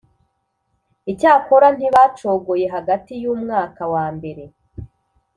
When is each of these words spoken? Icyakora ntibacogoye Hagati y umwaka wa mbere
Icyakora 1.11 1.67
ntibacogoye 1.77 2.65
Hagati 2.75 3.13
y 3.21 3.25
umwaka 3.33 3.81
wa 3.93 4.05
mbere 4.15 4.43